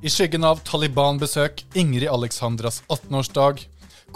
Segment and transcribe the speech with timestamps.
[0.00, 3.58] I skyggen av Taliban-besøk, Ingrid Alexandras 18-årsdag,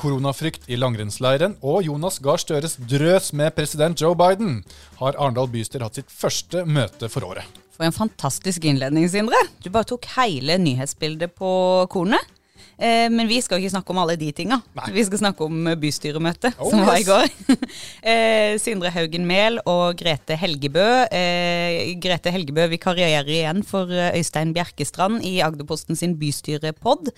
[0.01, 4.63] koronafrykt i langrennsleiren og Jonas Gahr Støres drøs med president Joe Biden,
[4.97, 7.45] har Arendal bystyre hatt sitt første møte for året.
[7.77, 9.37] For en fantastisk innledning, Sindre.
[9.61, 11.53] Du bare tok hele nyhetsbildet på
[11.93, 12.33] kornet.
[12.79, 14.61] Eh, men vi skal ikke snakke om alle de tinga.
[14.95, 17.29] Vi skal snakke om bystyremøtet Oh, som var i går.
[18.11, 20.87] eh, Sindre Haugen Mehl og Grete Helgebø.
[21.15, 27.13] Eh, Grete Helgebø vikarierer igjen for eh, Øystein Bjerkestrand i Agderposten sin bystyrepod.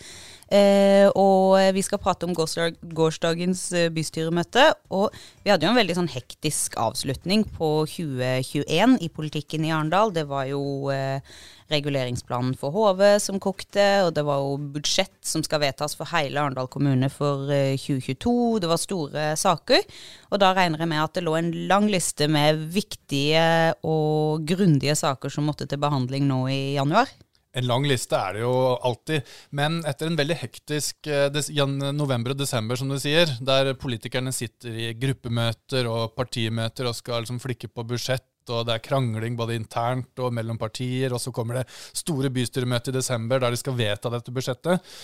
[0.47, 4.69] Eh, og vi skal prate om gårsdag, gårsdagens eh, bystyremøte.
[4.95, 5.11] Og
[5.42, 10.14] vi hadde jo en veldig sånn hektisk avslutning på 2021 i politikken i Arendal.
[10.14, 10.62] Det var jo
[10.95, 11.19] eh,
[11.73, 16.41] reguleringsplanen for HV som kokte, og det var jo budsjett som skal vedtas for hele
[16.41, 18.34] Arendal kommune for eh, 2022.
[18.62, 19.87] Det var store saker.
[20.30, 23.47] Og da regner jeg med at det lå en lang liste med viktige
[23.87, 27.11] og grundige saker som måtte til behandling nå i januar.
[27.56, 28.53] En lang liste er det jo
[28.84, 29.25] alltid,
[29.56, 31.33] men etter en veldig hektisk eh,
[31.97, 37.25] november og desember, som du sier, der politikerne sitter i gruppemøter og partimøter og skal
[37.25, 41.33] liksom flikke på budsjett, og det er krangling både internt og mellom partier, og så
[41.34, 44.94] kommer det store bystyremøte i desember der de skal vedta dette budsjettet.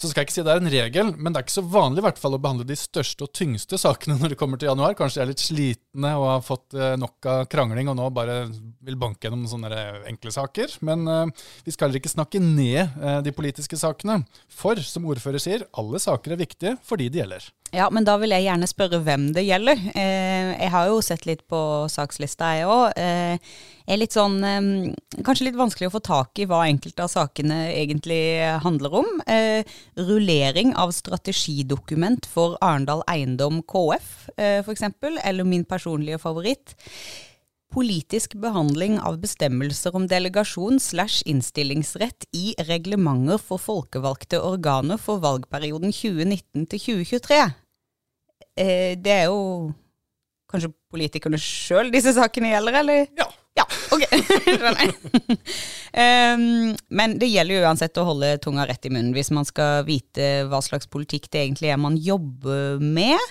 [0.00, 2.02] Så skal jeg ikke si det er en regel, men det er ikke så vanlig
[2.02, 4.96] i hvert fall å behandle de største og tyngste sakene når det kommer til januar.
[4.98, 8.40] Kanskje de er litt slitne og har fått eh, nok av krangling og nå bare
[8.84, 9.70] vil banke gjennom sånne
[10.10, 10.78] enkle saker.
[10.84, 14.20] Men uh, vi skal heller ikke snakke ned uh, de politiske sakene.
[14.52, 17.46] For som ordfører sier, alle saker er viktige for de det gjelder.
[17.74, 19.80] Ja, men da vil jeg gjerne spørre hvem det gjelder.
[19.98, 21.58] Eh, jeg har jo sett litt på
[21.90, 22.92] sakslista, jeg òg.
[23.00, 24.68] Eh, er litt sånn eh,
[25.26, 28.20] Kanskje litt vanskelig å få tak i hva enkelte av sakene egentlig
[28.62, 29.10] handler om.
[29.98, 34.86] Rullering av strategidokument for Arendal Eiendom KF, eh, f.eks.,
[35.24, 36.76] eller min personlige favoritt.
[37.74, 45.90] Politisk behandling av bestemmelser om delegasjon slash innstillingsrett i reglementer for folkevalgte organer for valgperioden
[45.90, 47.42] 2019 til 2023.
[48.58, 49.72] Eh, det er jo
[50.50, 53.08] kanskje politikerne sjøl disse sakene gjelder, eller?
[53.18, 53.30] Ja.
[53.54, 53.62] Ja,
[53.94, 54.02] ok.
[54.44, 54.88] Skjønner.
[56.34, 59.84] um, men det gjelder jo uansett å holde tunga rett i munnen hvis man skal
[59.86, 63.22] vite hva slags politikk det egentlig er man jobber med.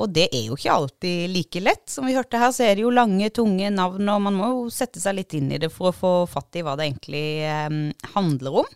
[0.00, 1.86] Og det er jo ikke alltid like lett.
[1.88, 4.68] Som vi hørte her, så er det jo lange, tunge navn, og man må jo
[4.72, 7.82] sette seg litt inn i det for å få fatt i hva det egentlig um,
[8.14, 8.70] handler om.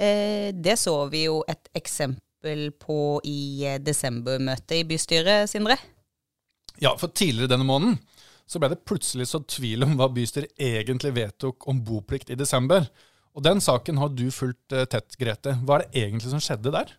[0.00, 2.24] Uh, det så vi jo et eksempel
[2.80, 5.76] på i eh, desembermøtet i bystyret, Sindre.
[6.80, 7.98] Ja, for tidligere denne måneden
[8.50, 12.88] så ble det plutselig så tvil om hva bystyret egentlig vedtok om boplikt i desember.
[13.36, 15.54] Og den saken har du fulgt eh, tett, Grete.
[15.62, 16.90] Hva er det egentlig som skjedde der?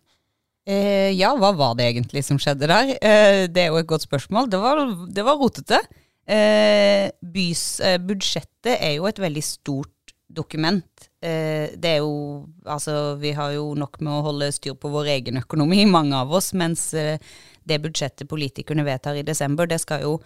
[0.64, 2.94] Eh, ja, hva var det egentlig som skjedde der?
[3.02, 4.48] Eh, det er jo et godt spørsmål.
[4.48, 4.80] Det var,
[5.12, 5.82] det var rotete.
[6.22, 11.08] Eh, bys, eh, budsjettet er jo et veldig stort dokument.
[11.22, 15.10] Eh, det er jo Altså, vi har jo nok med å holde styr på vår
[15.16, 17.18] egen økonomi, mange av oss, mens eh,
[17.66, 20.16] det budsjettet politikerne vedtar i desember, det skal jo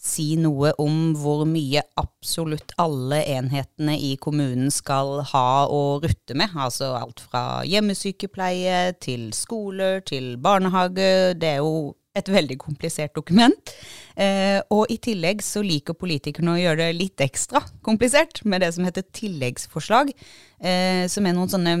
[0.00, 6.54] si noe om hvor mye absolutt alle enhetene i kommunen skal ha å rutte med.
[6.56, 11.36] Altså alt fra hjemmesykepleie til skoler til barnehage.
[11.36, 13.72] Det er jo et veldig komplisert dokument.
[14.18, 18.72] Eh, og i tillegg så liker politikerne å gjøre det litt ekstra komplisert med det
[18.74, 20.12] som heter tilleggsforslag,
[20.58, 21.74] eh, som er noen sånne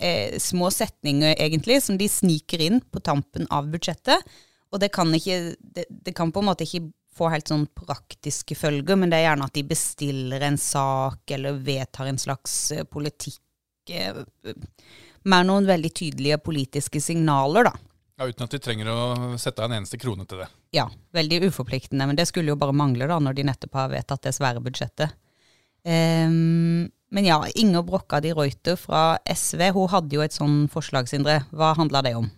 [0.00, 4.26] eh, små setninger, egentlig, som de sniker inn på tampen av budsjettet.
[4.70, 8.56] Og det kan, ikke, det, det kan på en måte ikke få helt sånn praktiske
[8.56, 12.86] følger, men det er gjerne at de bestiller en sak eller vedtar en slags eh,
[12.88, 13.42] politikk.
[13.90, 14.22] eh,
[15.28, 17.89] Mer noen veldig tydelige politiske signaler, da.
[18.20, 19.02] Ja, Uten at de trenger å
[19.40, 20.50] sette av en eneste krone til det.
[20.76, 24.26] Ja, veldig uforpliktende, men det skulle jo bare mangle da, når de nettopp har vedtatt
[24.26, 25.14] det svære budsjettet.
[25.88, 31.08] Um, men ja, Inger Brokka de Reuter fra SV, hun hadde jo et sånn forslag,
[31.08, 31.38] Sindre.
[31.48, 32.28] Hva handla det om?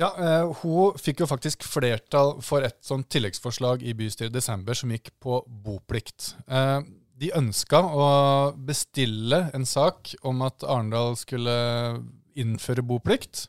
[0.00, 4.76] Ja, eh, Hun fikk jo faktisk flertall for et sånt tilleggsforslag i bystyret i desember
[4.76, 6.34] som gikk på boplikt.
[6.44, 6.80] Eh,
[7.20, 8.10] de ønska å
[8.56, 11.56] bestille en sak om at Arendal skulle
[12.36, 13.48] innføre boplikt.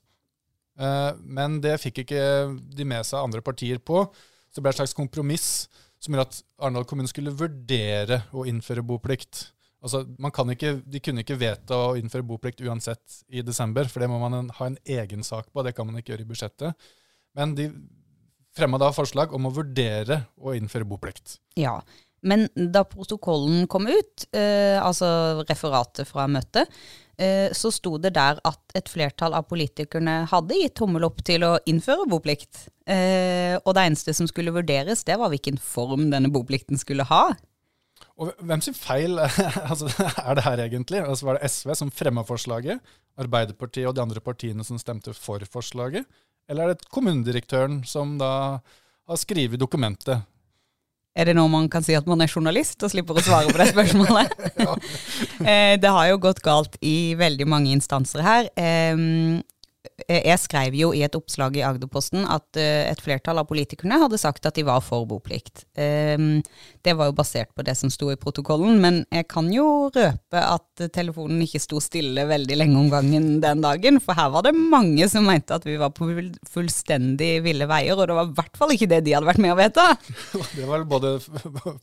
[0.81, 2.25] Eh, men det fikk ikke
[2.73, 4.03] de med seg andre partier på.
[4.49, 5.47] Så det ble et slags kompromiss
[6.01, 9.51] som gjorde at Arendal kommune skulle vurdere å innføre boplikt.
[9.81, 10.03] Altså,
[10.53, 14.49] ikke, De kunne ikke vedta å innføre boplikt uansett i desember, for det må man
[14.57, 15.63] ha en egen sak på.
[15.65, 16.89] Det kan man ikke gjøre i budsjettet.
[17.37, 17.69] Men de
[18.57, 21.39] fremma da forslag om å vurdere å innføre boplikt.
[21.57, 21.79] Ja,
[22.21, 26.69] men da protokollen kom ut, eh, altså referatet fra møtet,
[27.53, 31.51] så sto det der at et flertall av politikerne hadde gitt tommel opp til å
[31.69, 32.65] innføre boplikt.
[32.89, 37.29] Eh, og det eneste som skulle vurderes, det var hvilken form denne boplikten skulle ha.
[38.21, 39.19] Og hvem sin feil
[39.71, 41.03] altså, er det her egentlig?
[41.03, 42.81] Altså, var det SV som fremma forslaget?
[43.21, 46.07] Arbeiderpartiet og de andre partiene som stemte for forslaget?
[46.49, 48.33] Eller er det kommunedirektøren som da
[49.07, 50.25] har skrevet dokumentet?
[51.11, 53.59] Er det nå man kan si at man er journalist og slipper å svare på
[53.59, 54.35] det spørsmålet?
[55.41, 58.49] Eh, det har jo gått galt i veldig mange instanser her.
[60.07, 63.99] Eh, jeg skrev jo i et oppslag i Agderposten at eh, et flertall av politikerne
[64.01, 65.65] hadde sagt at de var for boplikt.
[65.79, 66.41] Ehm,
[66.85, 70.41] det var jo basert på det som sto i protokollen, men jeg kan jo røpe
[70.41, 74.55] at telefonen ikke sto stille veldig lenge om gangen den dagen, for her var det
[74.57, 76.09] mange som mente at vi var på
[76.51, 79.55] fullstendig ville veier, og det var i hvert fall ikke det de hadde vært med
[79.55, 79.87] å vedta.
[80.61, 81.15] Det var både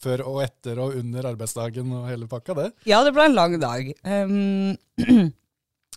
[0.03, 2.69] før og etter og under arbeidsdagen og hele pakka, det?
[2.89, 3.91] Ja, det ble en lang dag.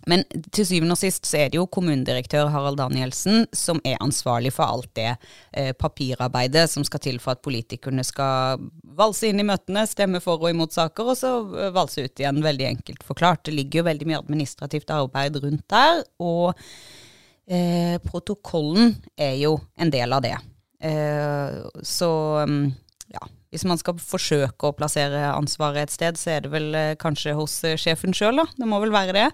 [0.09, 4.53] Men til syvende og sist så er det jo kommunedirektør Harald Danielsen som er ansvarlig
[4.55, 8.61] for alt det eh, papirarbeidet som skal til for at politikerne skal
[8.97, 12.41] valse inn i møtene, stemme for og imot saker, og så eh, valse ut igjen,
[12.43, 13.45] veldig enkelt forklart.
[13.47, 16.53] Det ligger jo veldig mye administrativt arbeid rundt der, og
[17.47, 20.37] eh, protokollen er jo en del av det.
[20.81, 22.11] Eh, så
[22.49, 22.63] mm,
[23.51, 27.35] hvis man skal forsøke å plassere ansvaret et sted, så er det vel eh, kanskje
[27.35, 28.45] hos eh, sjefen sjøl, da.
[28.55, 29.25] Det må vel være det.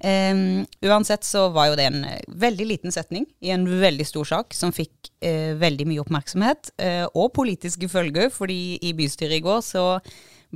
[0.00, 4.28] Um, uansett så var jo det en eh, veldig liten setning i en veldig stor
[4.32, 9.44] sak som fikk uh, veldig mye oppmerksomhet, uh, og politiske følger, fordi i bystyret i
[9.44, 9.84] går så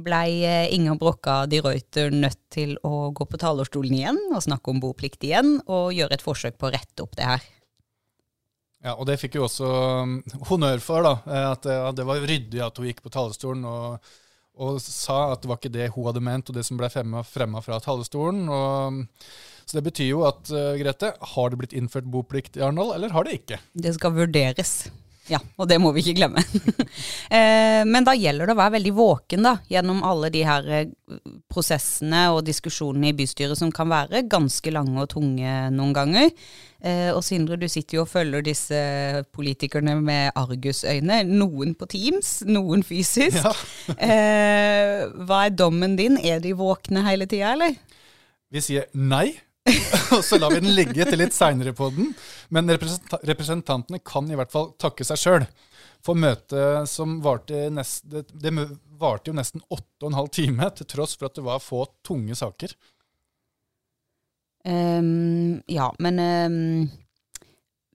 [0.00, 4.80] blei Inger Brokka de Ruiter nødt til å gå på talerstolen igjen og snakke om
[4.80, 7.48] boplikt igjen, og gjøre et forsøk på å rette opp det her.
[8.80, 9.68] Ja, og det fikk jo også
[10.06, 10.16] um,
[10.48, 11.12] honnør for, da.
[11.28, 14.12] Eh, at, at, det var ryddig at hun gikk på talerstolen og,
[14.56, 17.24] og, sa at det var ikke det hun hadde ment, og det som ble fremma,
[17.26, 18.48] fra talerstolen.
[18.48, 19.02] Og,
[19.68, 23.12] så det betyr jo at, uh, Grete, har det blitt innført boplikt i Arendal, eller
[23.12, 23.60] har det ikke?
[23.76, 24.74] Det skal vurderes.
[25.30, 26.42] Ja, og det må vi ikke glemme.
[27.36, 31.20] eh, men da gjelder det å være veldig våken da, gjennom alle de her eh,
[31.50, 36.32] prosessene og diskusjonene i bystyret som kan være ganske lange og tunge noen ganger.
[36.82, 38.80] Eh, og Sindre, du sitter jo og følger disse
[39.36, 41.22] politikerne med argusøyne.
[41.28, 43.38] Noen på Teams, noen fysisk.
[43.38, 43.54] Ja.
[44.08, 46.18] eh, hva er dommen din?
[46.18, 47.78] Er de våkne hele tida, eller?
[48.50, 49.28] Vi sier nei.
[50.16, 52.12] og så lar vi den ligge til litt seinere på den.
[52.54, 55.48] Men representantene kan i hvert fall takke seg sjøl.
[56.04, 58.52] For møtet som varte, nest, det,
[59.00, 61.84] varte jo nesten åtte og en halv time, til tross for at det var få
[62.06, 62.72] tunge saker.
[64.64, 66.88] Um, ja, men um,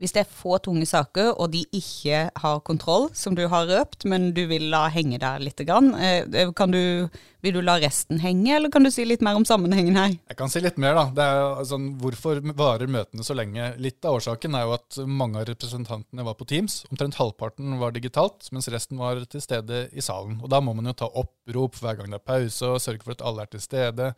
[0.02, 4.04] hvis det er få tunge saker, og de ikke har kontroll, som du har røpt,
[4.12, 7.08] men du vil la henge der litt, eh, eh, du,
[7.46, 10.18] vil du la resten henge, eller kan du si litt mer om sammenhengen her?
[10.18, 11.06] Jeg kan si litt mer, da.
[11.24, 13.72] Er altså, hvorfor varer møtene så lenge?
[13.80, 16.82] Litt av årsaken er jo at mange av representantene var på Teams.
[16.92, 20.42] Omtrent halvparten var digitalt, mens resten var til stede i salen.
[20.44, 23.16] Og da må man jo ta opprop hver gang det er pause, og sørge for
[23.16, 24.12] at alle er til stede.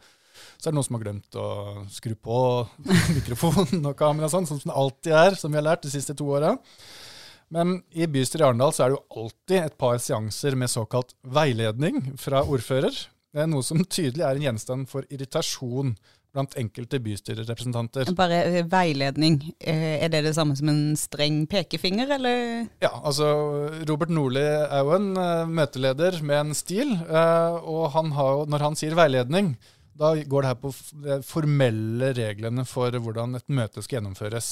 [0.58, 1.50] Så er det noen som har glemt å
[1.94, 2.40] skru på
[3.18, 6.30] mikrofonen og kamera, sånn, som det alltid er, som vi har lært de siste to
[6.38, 6.56] åra.
[7.54, 11.16] Men i bystyret i Arendal så er det jo alltid et par seanser med såkalt
[11.24, 12.96] veiledning fra ordfører.
[13.32, 15.96] Det er noe som tydelig er en gjenstand for irritasjon
[16.36, 18.12] blant enkelte bystyrerepresentanter.
[18.18, 22.68] Bare eh, veiledning, eh, er det det samme som en streng pekefinger, eller?
[22.84, 23.30] Ja, altså
[23.90, 28.78] Robert Nordli er jo en uh, møteleder med en stil, og han har, når han
[28.80, 29.56] sier veiledning,
[29.98, 30.72] da går det her på
[31.04, 34.50] de formelle reglene for hvordan et møte skal gjennomføres.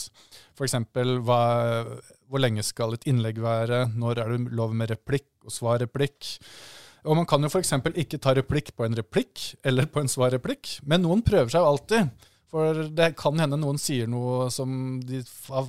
[0.57, 0.77] F.eks.
[0.95, 6.35] hvor lenge skal et innlegg være, når er det lov med replikk og svarreplikk.
[7.05, 7.75] Og man kan jo f.eks.
[7.93, 11.75] ikke ta replikk på en replikk eller på en svarreplikk, men noen prøver seg jo
[11.75, 12.31] alltid.
[12.55, 14.69] For det kan hende noen sier noe som
[15.03, 15.65] de har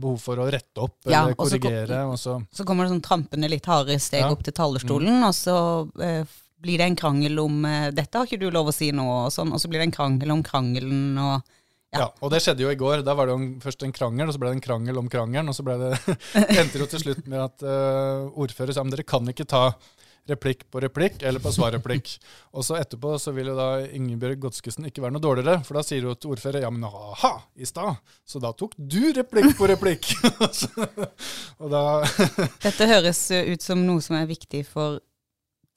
[0.00, 2.04] behov for å rette opp ja, eller korrigere.
[2.08, 4.30] Og så, så, kommer det sånn trampende litt harde steg ja.
[4.32, 5.26] opp til talerstolen, mm.
[5.26, 5.56] og så
[6.06, 9.26] eh, blir det en krangel om uh, 'dette har ikke du lov å si noe',
[9.26, 11.18] og sånn, og så blir det en krangel om krangelen.
[11.18, 11.56] og...
[11.90, 12.04] Ja.
[12.04, 12.08] ja.
[12.22, 13.04] og det skjedde jo i går.
[13.06, 15.50] Da var det jo først en krangel, og så ble det en krangel om krangelen.
[15.50, 15.94] Og så ble det,
[16.60, 19.64] endte jo til slutt med at uh, ordfører sa men dere kan ikke ta
[20.30, 22.12] replikk på replikk eller på svarreplikk.
[22.56, 25.84] og så etterpå så vil jo da Ingebjørg Godskesen ikke være noe dårligere, for da
[25.86, 29.70] sier hun til ordfører ja, men aha, i stad, så da tok du replikk på
[29.70, 30.12] replikk.
[31.62, 31.84] og da
[32.62, 35.00] Dette høres ut som noe som er viktig for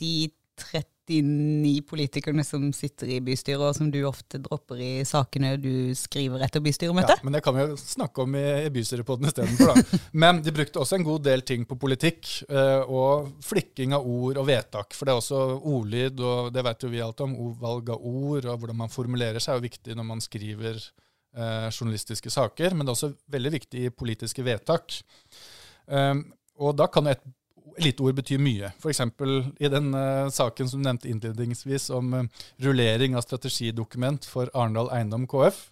[0.02, 0.30] de
[0.72, 6.46] 39 politikerne som sitter i bystyret, og som du ofte dropper i sakene du skriver
[6.46, 7.20] etter bystyremøtet?
[7.20, 10.00] Ja, men det kan vi jo snakke om i, i bystyrepodden istedenfor, da.
[10.24, 14.42] men de brukte også en god del ting på politikk, eh, og flikking av ord
[14.42, 14.96] og vedtak.
[14.98, 17.36] For det er også ordlyd, og det vet jo vi alt om.
[17.64, 21.68] Valg av ord og hvordan man formulerer seg er jo viktig når man skriver eh,
[21.70, 25.02] journalistiske saker, men det er også veldig viktig i politiske vedtak.
[25.86, 26.24] Um,
[26.64, 27.24] og da kan et
[27.82, 28.72] lite betyr mye.
[28.78, 29.02] F.eks.
[29.60, 34.92] i den uh, saken som du nevnte innledningsvis om uh, rullering av strategidokument for Arendal
[34.94, 35.70] Eiendom KF,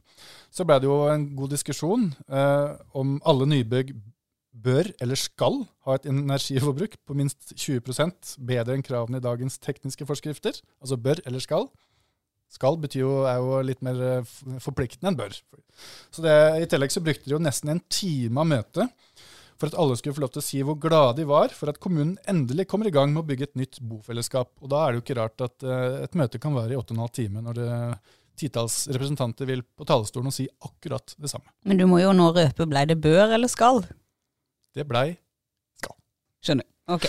[0.51, 3.93] så ble det jo en god diskusjon uh, om alle nybygg
[4.51, 10.05] bør eller skal ha et energiforbruk på minst 20% bedre enn kravene i dagens tekniske
[10.09, 10.59] forskrifter.
[10.83, 11.69] Altså bør eller skal.
[12.51, 14.25] Skal betyr jo, er jo litt mer
[14.59, 15.37] forpliktende enn bør.
[16.11, 19.07] Så det, I tillegg så brukte de jo nesten en time av møtet
[19.61, 21.79] for at alle skulle få lov til å si hvor glade de var for at
[21.81, 24.49] kommunen endelig kommer i gang med å bygge et nytt bofellesskap.
[24.61, 26.95] Og da er det jo ikke rart at uh, et møte kan være i åtte
[26.95, 27.69] og en halv time når det
[28.41, 31.51] titalls representanter vil på talerstolen og si akkurat det samme.
[31.67, 33.83] Men du må jo nå røpe, blei det bør eller skal?
[34.73, 35.11] Det blei
[35.81, 35.97] skal.
[36.41, 36.67] Skjønner.
[36.91, 37.07] Ok.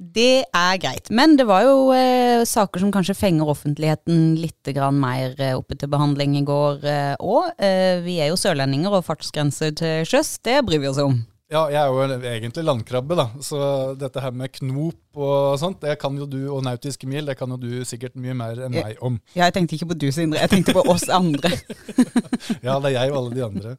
[0.00, 1.10] Det er greit.
[1.12, 5.90] Men det var jo eh, saker som kanskje fenger offentligheten litt mer eh, oppe til
[5.92, 6.86] behandling i går
[7.20, 7.50] òg.
[7.58, 11.20] Eh, eh, vi er jo sørlendinger, og fartsgrenser til sjøs, det bryr vi oss om.
[11.50, 13.26] Ja, jeg er jo egentlig landkrabbe, da.
[13.42, 13.58] Så
[13.98, 17.50] dette her med knop og sånt, det kan jo du, og nautiske mil, det kan
[17.50, 19.18] jo du sikkert mye mer enn meg om.
[19.34, 20.40] Ja, jeg tenkte ikke på du, Sindre.
[20.44, 21.50] Jeg tenkte på oss andre.
[22.66, 23.74] ja, det er jeg og alle de andre.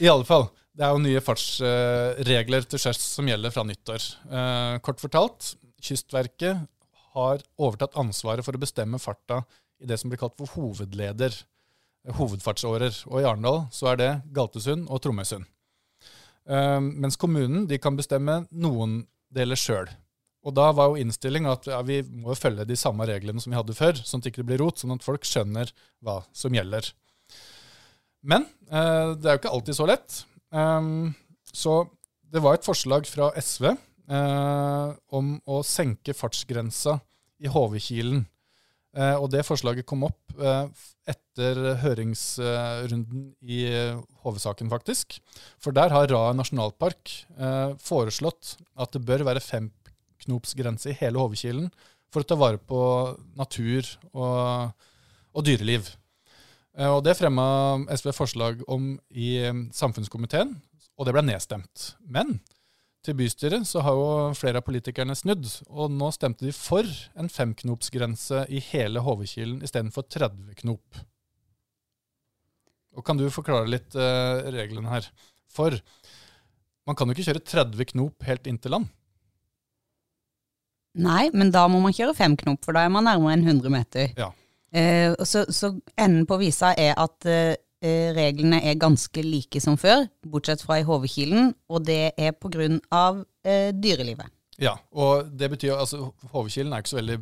[0.00, 0.48] I alle fall.
[0.76, 4.02] Det er jo nye fartsregler til sjøs som gjelder fra nyttår.
[4.28, 6.66] Eh, kort fortalt, Kystverket
[7.16, 9.40] har overtatt ansvaret for å bestemme farta
[9.80, 11.32] i det som blir kalt for hovedleder,
[12.18, 13.00] hovedfartsårer.
[13.08, 15.48] Og i Arendal så er det Galtesund og Tromøysund.
[16.46, 19.00] Uh, mens kommunen de kan bestemme noen
[19.32, 19.88] deler sjøl.
[20.46, 23.58] Og da var jo innstillinga at ja, vi må følge de samme reglene som vi
[23.58, 25.72] hadde før, sånn at det ikke blir rot, sånn at folk skjønner
[26.04, 26.92] hva som gjelder.
[28.22, 30.20] Men det er jo ikke alltid så lett.
[30.54, 31.14] Um,
[31.52, 31.84] så
[32.32, 36.98] det var et forslag fra SV uh, om å senke fartsgrensa
[37.42, 38.24] i Hovekilen.
[38.96, 40.32] og det forslaget kom opp
[41.06, 43.58] etter høringsrunden i
[44.26, 45.18] hovedsaken, faktisk.
[45.62, 51.68] For der har Raet nasjonalpark eh, foreslått at det bør være femknopsgrense i hele Hovedkilen
[52.12, 52.80] for å ta vare på
[53.38, 54.72] natur og,
[55.36, 55.92] og dyreliv.
[56.76, 57.46] Eh, og Det fremma
[57.88, 60.54] SV forslag om i eh, samfunnskomiteen,
[60.96, 61.94] og det ble nedstemt.
[62.04, 62.38] Men
[63.06, 67.30] til bystyret så har jo flere av politikerne snudd, og nå stemte de for en
[67.30, 71.04] femknopsgrense i hele Hovedkilen istedenfor 30 knop.
[72.96, 75.06] Og Kan du forklare litt uh, reglene her?
[75.52, 75.76] For
[76.88, 78.88] man kan jo ikke kjøre 30 knop helt inn til land.
[80.96, 83.70] Nei, men da må man kjøre fem knop, for da er man nærmere enn 100
[83.70, 84.10] meter.
[84.16, 84.32] Ja.
[84.74, 87.28] Uh, så, så, enden på visa er at
[87.86, 93.24] eh, reglene er ganske like som før, bortsett fra i Hovedkilen, og det er pga.
[93.46, 94.32] Eh, dyrelivet.
[94.58, 97.18] Ja, og det betyr altså Hovedkilen er ikke så veldig,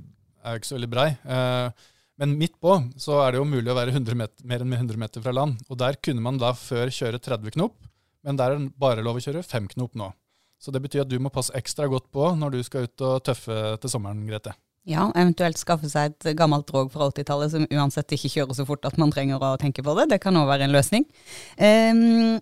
[0.54, 1.08] ikke så veldig brei.
[1.24, 1.88] Eh,
[2.22, 5.24] men midt på så er det jo mulig å være meter, mer enn 100 meter
[5.24, 5.58] fra land.
[5.68, 7.74] Og der kunne man da før kjøre 30 knop,
[8.24, 10.12] men der er det bare lov å kjøre 5 knop nå.
[10.62, 13.18] Så det betyr at du må passe ekstra godt på når du skal ut og
[13.26, 14.54] tøffe til sommeren, Grete.
[14.84, 18.84] Ja, eventuelt skaffe seg et gammelt drog fra 80-tallet som uansett ikke kjører så fort
[18.84, 20.10] at man trenger å tenke på det.
[20.12, 21.06] Det kan òg være en løsning.
[21.56, 22.36] Um,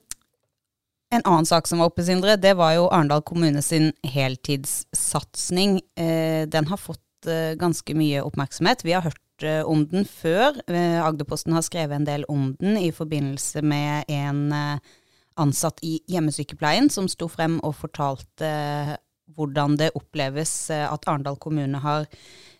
[1.13, 5.79] en annen sak som var oppe, Sindre, det var jo Arendal kommune sin heltidssatsing.
[5.95, 8.83] Uh, den har fått uh, ganske mye oppmerksomhet.
[8.83, 10.61] Vi har hørt Eh, om den før.
[10.69, 14.79] Eh, Agderposten har skrevet en del om den i forbindelse med en eh,
[15.37, 18.99] ansatt i hjemmesykepleien som sto frem og fortalte
[19.33, 22.09] hvordan det oppleves at Arendal kommune har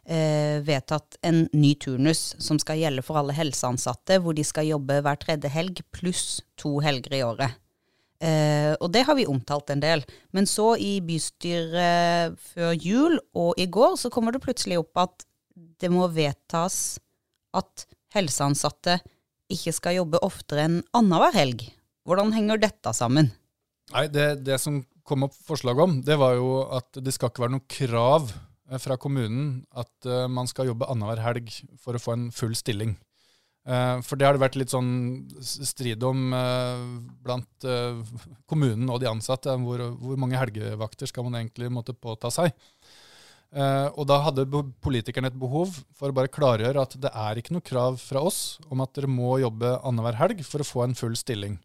[0.03, 5.21] vedtatt en ny turnus som skal gjelde for alle helseansatte, hvor de skal jobbe hver
[5.21, 7.59] tredje helg pluss to helger i året.
[8.23, 10.05] Eh, og det har vi omtalt en del.
[10.31, 15.27] Men så i bystyret før jul og i går så kommer det plutselig opp at
[15.83, 17.01] det må vedtas
[17.57, 19.01] at helseansatte
[19.53, 21.67] ikke skal jobbe oftere enn annenhver helg.
[22.07, 23.33] Hvordan henger dette sammen?
[23.93, 27.45] Nei, det, det, som kom opp forslag om, det var jo at det skal ikke
[27.45, 31.51] være noe krav eh, fra kommunen at uh, man skal jobbe annenhver helg
[31.83, 32.97] for å få en full stilling.
[33.63, 34.93] Uh, for det har det vært litt sånn
[35.43, 36.83] strid om uh,
[37.23, 37.69] blant
[38.51, 39.55] kommunen og de ansatte.
[39.63, 42.55] Hvor, hvor, mange helgevakter skal man egentlig måtte påta seg?
[43.53, 44.47] Og da hadde
[44.81, 48.39] politikerne et behov for å bare klargjøre at det er ikke noe krav fra oss
[48.73, 51.59] om at dere må jobbe annenhver helg for å få en full stilling.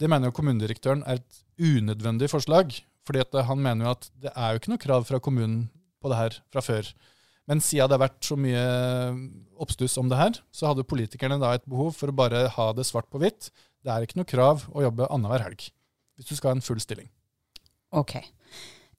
[0.00, 2.80] Det mener jo kommunedirektøren er et unødvendig forslag.
[3.06, 6.16] fordi han mener jo at det er jo ikke noe krav fra kommunen på det
[6.18, 6.86] her fra før.
[7.48, 8.64] Men siden det har vært så mye
[9.58, 12.86] oppstuss om det her, så hadde politikerne da et behov for å bare ha det
[12.86, 13.50] svart på hvitt.
[13.82, 15.70] Det er ikke noe krav å jobbe annenhver helg
[16.20, 17.08] hvis du skal ha en full stilling.
[17.96, 18.18] Ok.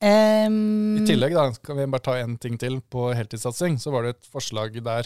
[0.01, 3.77] Um, I tillegg da, kan vi bare ta en ting til på heltidssatsing.
[3.77, 5.05] Så var det et forslag der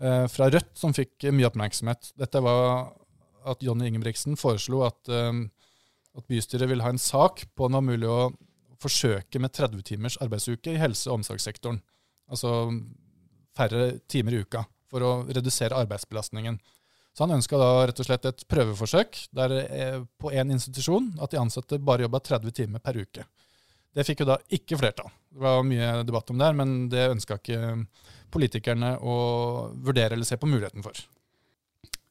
[0.00, 2.14] uh, fra Rødt som fikk mye oppmerksomhet.
[2.18, 2.94] Dette var
[3.50, 5.44] at Jonny Ingebrigtsen foreslo at, uh,
[6.16, 8.20] at bystyret vil ha en sak på om det var mulig å
[8.80, 11.80] forsøke med 30 timers arbeidsuke i helse- og omsorgssektoren.
[12.30, 12.70] Altså
[13.56, 16.58] færre timer i uka for å redusere arbeidsbelastningen.
[17.12, 21.32] Så han ønska da rett og slett et prøveforsøk der eh, på én institusjon at
[21.32, 23.26] de ansatte bare jobba 30 timer per uke.
[23.90, 25.10] Det fikk jo da ikke flertall.
[25.30, 27.60] Det var mye debatt om det, men det ønska ikke
[28.30, 29.16] politikerne å
[29.74, 30.94] vurdere eller se på muligheten for.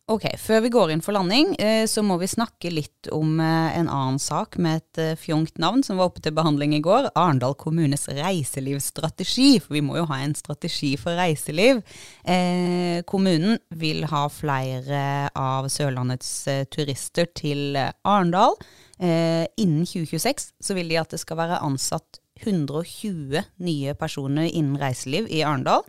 [0.10, 3.76] Ok, Før vi går inn for landing, eh, så må vi snakke litt om eh,
[3.78, 7.12] en annen sak med et eh, fjongt navn som var oppe til behandling i går.
[7.14, 9.60] Arendal kommunes reiselivsstrategi.
[9.62, 11.84] For vi må jo ha en strategi for reiseliv.
[12.26, 15.04] Eh, kommunen vil ha flere
[15.38, 16.32] av Sørlandets
[16.74, 18.58] turister til Arendal.
[18.98, 24.80] Eh, innen 2026 så vil de at det skal være ansatt 120 nye personer innen
[24.80, 25.86] reiseliv i Arendal.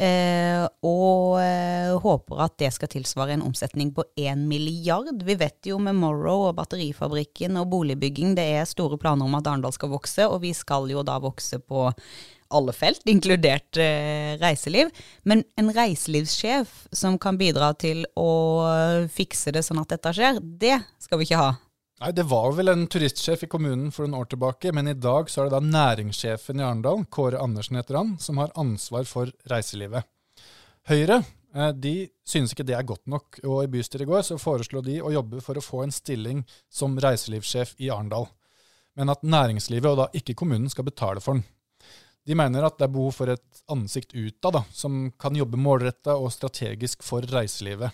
[0.00, 5.12] Eh, og eh, håper at det skal tilsvare en omsetning på 1 milliard.
[5.26, 9.50] Vi vet jo med Morrow og batterifabrikken og boligbygging, det er store planer om at
[9.50, 11.90] Arendal skal vokse, og vi skal jo da vokse på
[12.50, 14.88] alle felt, inkludert eh, reiseliv.
[15.28, 18.30] Men en reiselivssjef som kan bidra til å
[19.12, 21.52] fikse det sånn at dette skjer, det skal vi ikke ha.
[22.00, 25.28] Nei, Det var vel en turistsjef i kommunen for noen år tilbake, men i dag
[25.28, 29.28] så er det da næringssjefen i Arendal, Kåre Andersen heter han, som har ansvar for
[29.52, 30.08] reiselivet.
[30.88, 31.92] Høyre eh, de
[32.24, 35.12] synes ikke det er godt nok, og i bystyret i går så foreslo de å
[35.12, 36.40] jobbe for å få en stilling
[36.72, 38.30] som reiselivssjef i Arendal,
[38.96, 41.44] men at næringslivet, og da ikke kommunen, skal betale for den.
[42.24, 46.32] De mener at det er behov for et ansikt utad som kan jobbe målretta og
[46.32, 47.92] strategisk for reiselivet.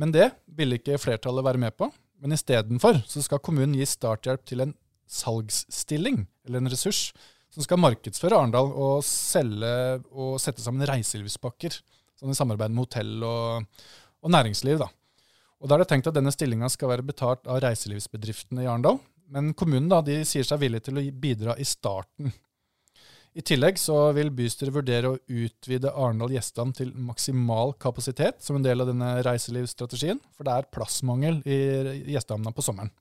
[0.00, 1.90] Men det ville ikke flertallet være med på.
[2.22, 4.74] Men istedenfor skal kommunen gi starthjelp til en
[5.10, 7.10] salgsstilling, eller en ressurs,
[7.52, 9.72] som skal markedsføre Arendal og selge
[10.08, 11.74] og sette sammen reiselivspakker.
[12.16, 13.66] Sånn i samarbeid med hotell og,
[14.22, 14.78] og næringsliv.
[14.80, 14.88] da.
[15.60, 19.02] Og Da er det tenkt at denne stillinga skal være betalt av reiselivsbedriftene i Arendal.
[19.32, 22.32] Men kommunen da, de sier seg villig til å bidra i starten.
[23.32, 28.84] I tillegg så vil bystyret vurdere å utvide Arendal-Gjesdal til maksimal kapasitet som en del
[28.84, 31.60] av denne reiselivsstrategien, for det er plassmangel i
[32.12, 32.92] Gjesdalhamna på sommeren.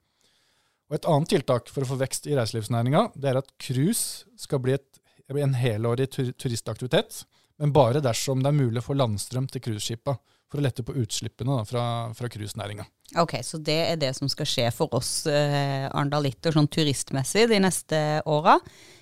[0.87, 4.77] Og Et annet tiltak for å få vekst i reiselivsnæringa, er at cruise skal bli,
[4.79, 5.01] et,
[5.35, 7.25] en helårig tur turistaktivitet,
[7.59, 10.15] men bare dersom det er mulig å få landstrøm til cruiseskipa
[10.51, 11.67] for å lette på utslippene da,
[12.15, 12.87] fra cruisenæringa.
[13.19, 17.59] Ok, så det er det som skal skje for oss eh, arendalitter sånn turistmessig de
[17.63, 17.99] neste
[18.31, 18.57] åra.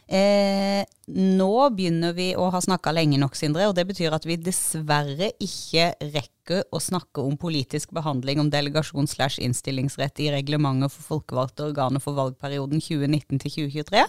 [0.10, 0.82] Eh,
[1.14, 5.30] nå begynner vi å ha snakka lenge nok, Sindre, og det betyr at vi dessverre
[5.38, 11.68] ikke rekker å snakke om politisk behandling om delegasjon slash innstillingsrett i reglementet for folkevalgte
[11.68, 14.06] organer for valgperioden 2019 til 2023.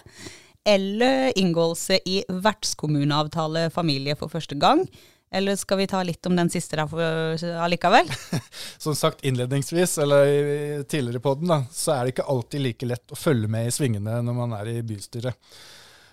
[0.73, 4.87] Eller inngåelse i vertskommuneavtale familie for første gang.
[5.33, 8.09] Eller skal vi ta litt om den siste der allikevel?
[8.85, 13.21] Som sagt innledningsvis, eller tidligere på den, så er det ikke alltid like lett å
[13.21, 15.37] følge med i svingene når man er i bystyret.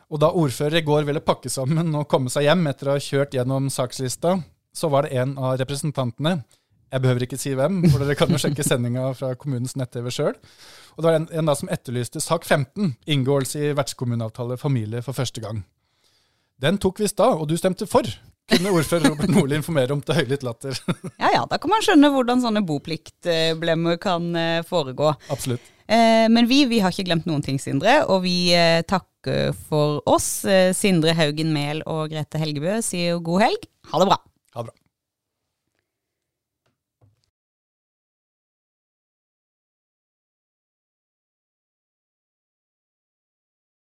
[0.08, 3.04] Og da ordfører i går ville pakke sammen og komme seg hjem etter å ha
[3.04, 4.38] kjørt gjennom sakslista,
[4.72, 6.38] så var det en av representantene,
[6.88, 10.38] jeg behøver ikke si hvem, for dere kan jo sjekke sendinga fra kommunens nett-TV sjøl.
[10.96, 15.17] Og det var en, en da som etterlyste sak 15, inngåelse i vertskommuneavtale familie for
[15.17, 15.65] første gang.
[16.63, 18.08] Den tok visst da, og du stemte for
[18.48, 20.78] kunne ordfører Robert Nordli informere om til høylytt latter.
[21.24, 25.12] ja ja, da kan man skjønne hvordan sånne bopliktblemmer kan eh, foregå.
[25.34, 25.65] Absolutt.
[25.88, 28.00] Eh, men vi, vi har ikke glemt noen ting, Sindre.
[28.08, 29.16] Og vi eh, takker
[29.68, 30.30] for oss.
[30.78, 33.70] Sindre Haugen Mehl og Grete Helgebø sier god helg.
[33.92, 34.20] Ha det bra.